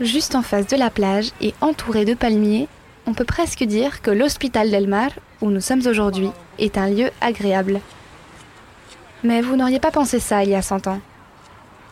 [0.00, 2.68] juste en face de la plage et entouré de palmiers,
[3.06, 7.10] on peut presque dire que l'Hospital del Mar, où nous sommes aujourd'hui, est un lieu
[7.20, 7.80] agréable.
[9.22, 11.00] Mais vous n'auriez pas pensé ça il y a 100 ans.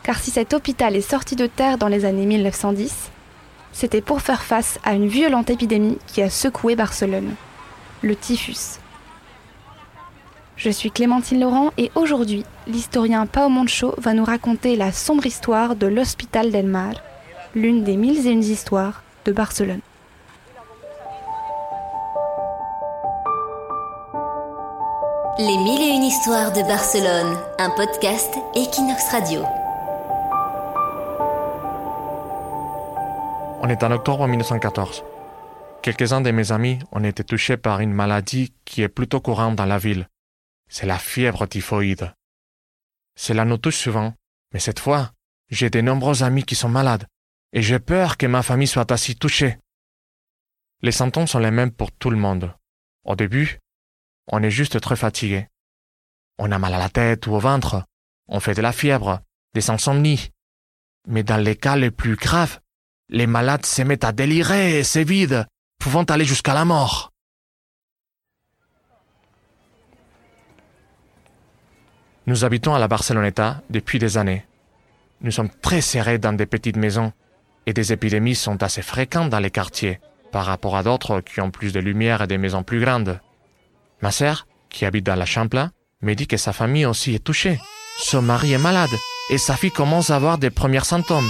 [0.03, 3.11] Car si cet hôpital est sorti de terre dans les années 1910,
[3.71, 7.33] c'était pour faire face à une violente épidémie qui a secoué Barcelone,
[8.01, 8.79] le typhus.
[10.57, 15.75] Je suis Clémentine Laurent et aujourd'hui, l'historien Pao Moncho va nous raconter la sombre histoire
[15.75, 16.93] de l'Hospital del Mar,
[17.55, 19.79] l'une des mille et une histoires de Barcelone.
[25.39, 29.43] Les mille et une histoires de Barcelone, un podcast Equinox Radio.
[33.61, 35.05] On est en octobre 1914.
[35.81, 39.65] Quelques-uns de mes amis ont été touchés par une maladie qui est plutôt courante dans
[39.65, 40.09] la ville.
[40.69, 42.11] C'est la fièvre typhoïde.
[43.17, 44.13] Cela nous touche souvent,
[44.53, 45.11] mais cette fois,
[45.49, 47.05] j'ai de nombreux amis qui sont malades,
[47.55, 49.57] et j'ai peur que ma famille soit ainsi touchée.
[50.81, 52.53] Les symptômes sont les mêmes pour tout le monde.
[53.05, 53.59] Au début,
[54.27, 55.47] on est juste très fatigué.
[56.37, 57.85] On a mal à la tête ou au ventre,
[58.27, 59.21] on fait de la fièvre,
[59.53, 60.31] des insomnies.
[61.07, 62.59] Mais dans les cas les plus graves,
[63.07, 65.47] les malades se mettent à délirer et vide,
[65.79, 67.13] pouvant aller jusqu'à la mort.
[72.27, 74.45] Nous habitons à la Barceloneta depuis des années.
[75.21, 77.13] Nous sommes très serrés dans des petites maisons
[77.65, 79.99] et des épidémies sont assez fréquentes dans les quartiers
[80.31, 83.19] par rapport à d'autres qui ont plus de lumière et des maisons plus grandes.
[84.01, 87.59] Ma sœur, qui habite dans la Champla, me dit que sa famille aussi est touchée.
[87.97, 88.89] Son mari est malade
[89.29, 91.29] et sa fille commence à avoir des premiers symptômes.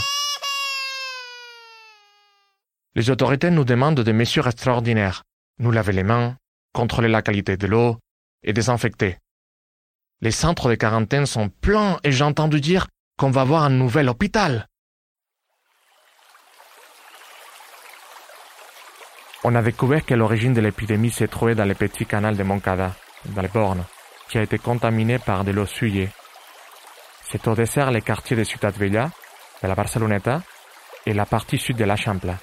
[2.95, 5.23] Les autorités nous demandent des mesures extraordinaires.
[5.59, 6.38] Nous laver les mains,
[6.73, 7.97] contrôler la qualité de l'eau
[8.44, 9.17] et désinfecter.
[10.22, 14.09] Les centres de quarantaine sont pleins et j'ai entendu dire qu'on va avoir un nouvel
[14.09, 14.67] hôpital.
[19.48, 22.95] On a découvert que l'origine de l'épidémie s'est trouvée dans le petit canal de Moncada,
[23.26, 23.86] dans les bornes,
[24.28, 26.10] qui a été contaminé par de l'eau souillée.
[27.30, 29.11] C'est au dessert les quartiers de Vella,
[29.61, 30.42] de la Barceloneta,
[31.05, 32.39] et la partie sud de la Champla.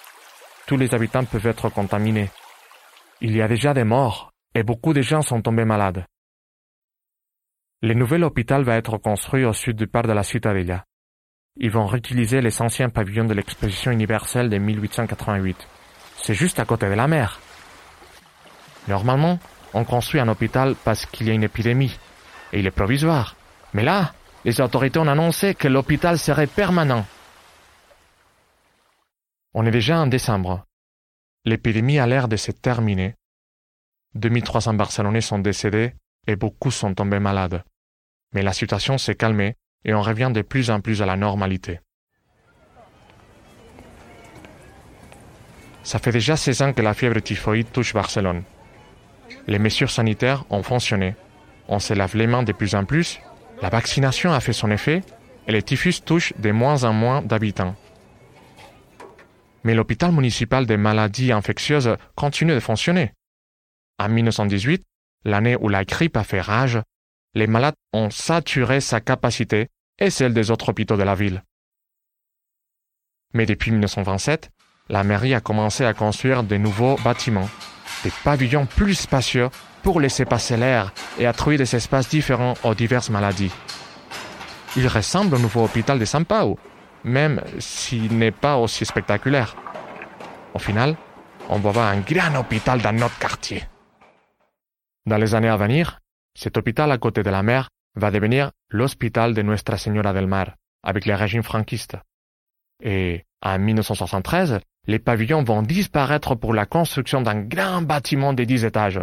[0.68, 2.30] Tous les habitants peuvent être contaminés.
[3.20, 6.06] Il y a déjà des morts, et beaucoup de gens sont tombés malades.
[7.80, 10.84] Le nouvel hôpital va être construit au sud du parc de la Ciutadella.
[11.56, 15.66] Ils vont réutiliser les anciens pavillons de l'exposition universelle de 1888.
[16.22, 17.40] C'est juste à côté de la mer.
[18.86, 19.40] Normalement,
[19.74, 21.98] on construit un hôpital parce qu'il y a une épidémie,
[22.52, 23.36] et il est provisoire.
[23.74, 24.12] Mais là,
[24.44, 27.04] les autorités ont annoncé que l'hôpital serait permanent.
[29.54, 30.64] On est déjà en décembre.
[31.44, 33.16] L'épidémie a l'air de se terminer.
[34.14, 35.94] 2300 Barcelonais sont décédés
[36.28, 37.64] et beaucoup sont tombés malades.
[38.32, 41.80] Mais la situation s'est calmée et on revient de plus en plus à la normalité.
[45.82, 48.42] Ça fait déjà 16 ans que la fièvre typhoïde touche Barcelone.
[49.46, 51.14] Les mesures sanitaires ont fonctionné.
[51.68, 53.20] On se lave les mains de plus en plus,
[53.62, 55.02] la vaccination a fait son effet
[55.46, 57.76] et le typhus touche de moins en moins d'habitants.
[59.62, 63.12] Mais l'hôpital municipal des maladies infectieuses continue de fonctionner.
[64.00, 64.82] En 1918,
[65.24, 66.80] l'année où la grippe a fait rage,
[67.34, 69.68] les malades ont saturé sa capacité
[70.00, 71.44] et celle des autres hôpitaux de la ville.
[73.32, 74.50] Mais depuis 1927,
[74.88, 77.48] la mairie a commencé à construire de nouveaux bâtiments,
[78.04, 79.48] des pavillons plus spacieux
[79.82, 83.52] pour laisser passer l'air et trouver des espaces différents aux diverses maladies.
[84.76, 86.58] Il ressemble au nouveau hôpital de São Paulo,
[87.04, 89.56] même s'il n'est pas aussi spectaculaire.
[90.54, 90.96] Au final,
[91.48, 93.64] on va voir un grand hôpital dans notre quartier.
[95.06, 95.98] Dans les années à venir,
[96.34, 100.56] cet hôpital à côté de la mer va devenir l'hôpital de Nuestra Señora del Mar,
[100.82, 101.96] avec le régime franquiste.
[102.82, 108.64] Et en 1973, les pavillons vont disparaître pour la construction d'un grand bâtiment de 10
[108.64, 109.00] étages,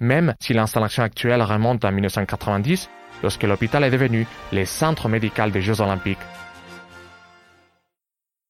[0.00, 2.90] même si l'installation actuelle remonte à 1990,
[3.22, 6.18] lorsque l'hôpital est devenu le centre médical des Jeux olympiques.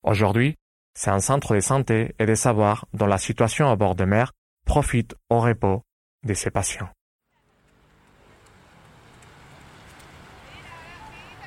[0.03, 0.57] Aujourd'hui,
[0.95, 4.33] c'est un centre de santé et de savoir dont la situation à bord de mer
[4.67, 5.83] profite au repos
[6.25, 6.89] de ses patients.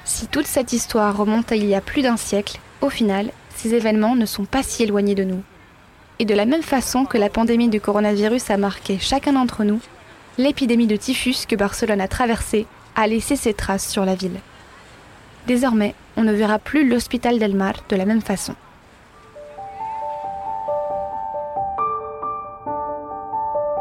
[0.06, 3.32] Si toute cette histoire remonte à il y a plus d'un siècle, au final,
[3.66, 5.42] ces événements ne sont pas si éloignés de nous.
[6.20, 9.80] Et de la même façon que la pandémie du coronavirus a marqué chacun d'entre nous,
[10.38, 14.40] l'épidémie de typhus que Barcelone a traversée a laissé ses traces sur la ville.
[15.48, 18.54] Désormais, on ne verra plus l'hôpital del Mar de la même façon.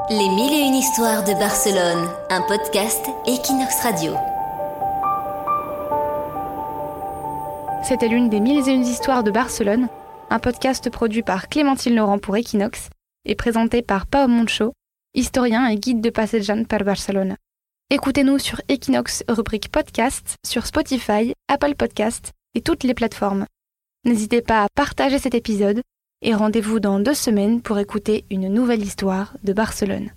[0.08, 4.14] Les mille et une histoires de Barcelone, un podcast Equinox Radio.
[7.86, 9.88] C'était l'une des mille et une histoires de Barcelone,
[10.30, 12.88] un podcast produit par Clémentine Laurent pour Equinox
[13.26, 14.72] et présenté par Pao Moncho,
[15.12, 17.36] historien et guide de passejan par Barcelone.
[17.90, 23.44] Écoutez-nous sur Equinox rubrique podcast, sur Spotify, Apple Podcast et toutes les plateformes.
[24.06, 25.82] N'hésitez pas à partager cet épisode
[26.22, 30.14] et rendez-vous dans deux semaines pour écouter une nouvelle histoire de Barcelone.